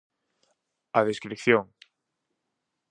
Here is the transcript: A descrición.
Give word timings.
A 0.97 0.99
descrición. 1.09 1.63